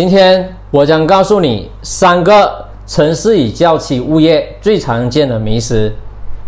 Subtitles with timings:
[0.00, 5.92] 今天我将告诉你三个城市与郊区物业最常见的迷思，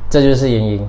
[0.09, 0.89] 这就是原因。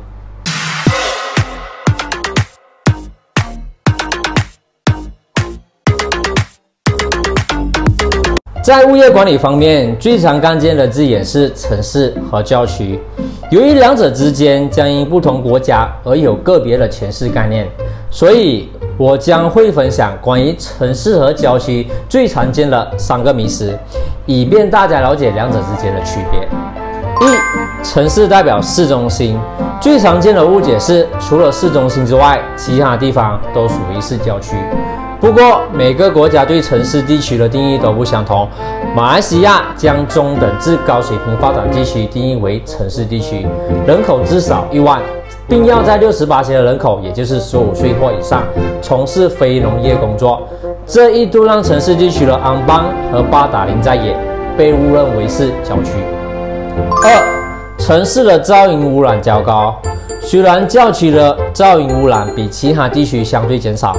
[8.64, 12.98] 在物业管理方面，最常看见的字眼是城市和郊区。
[13.52, 17.68] 由于两者之间将因不同国家而有个别的诠释概念，
[18.10, 23.78] 所以我将会分享关于城市和郊区最常见的三个迷思，
[24.26, 26.48] 以便大家了解两者之间的区别。
[27.22, 29.40] 一、城市代表市中心，
[29.82, 34.56] 最常见的误解是，除了市中心之外，其他地方都属于是郊区。
[35.20, 38.48] 不过，每个国家对城市地区的定义都不相同。
[38.94, 43.48] 马来西亚将中等至高水平发展地区定义为城市地区，
[43.88, 45.02] 人口至少一万，
[45.48, 48.44] 并要在六十八岁的人口，也就是十五岁或以上，
[48.82, 50.42] 从事非农业工作。
[50.86, 54.16] 这一度让城市地区的安邦和八达岭在野
[54.58, 55.92] 被误认为是郊区。
[57.04, 59.76] 二、城市的噪音污染较高，
[60.22, 63.96] 虽然郊区的噪音污染比其他地区相对减少。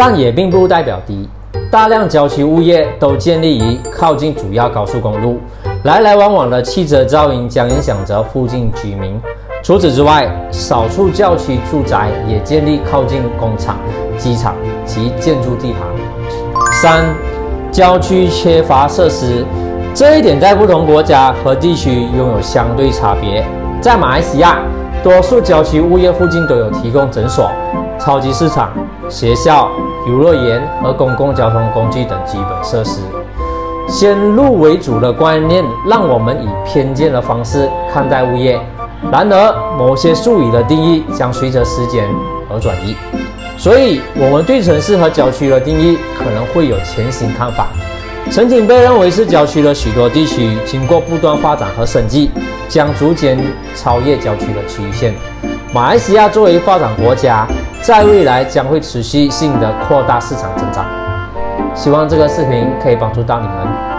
[0.00, 1.28] 但也并不代表低，
[1.72, 5.40] 大量郊区物业都建立于靠近主要高速公路，
[5.82, 9.20] 来来往往的汽车噪音将影响着附近居民。
[9.62, 13.76] 除此之外，少数郊区住宅也建立靠近工厂、
[14.16, 14.54] 机场
[14.86, 15.82] 及建筑地盘。
[16.80, 17.04] 三、
[17.70, 19.44] 郊区缺乏设施，
[19.92, 23.44] 这一点在不同国家和地区拥有相对差别。
[23.80, 24.58] 在马来西亚，
[25.02, 27.50] 多数郊区物业附近都有提供诊所、
[27.98, 28.70] 超级市场、
[29.08, 29.68] 学校。
[30.06, 33.02] 游乐园和公共交通工具等基本设施，
[33.86, 38.58] 先入为主的观念让我们以偏见的方式看待物业。
[39.10, 42.04] 然而，某些术语的定义将随着时间
[42.50, 42.96] 而转移，
[43.56, 47.68] 所以我们对城市和郊区的定义可能会有全新看法。
[48.30, 52.30] 曾经被认为是郊区的许多地区，经过不断发展和升级，
[52.68, 53.38] 将逐渐
[53.74, 55.14] 超越郊区的区域线。
[55.72, 57.46] 马来西亚作为发展国家，
[57.80, 60.84] 在未来将会持续性的扩大市场增长。
[61.74, 63.97] 希望这个视频可以帮助到你们。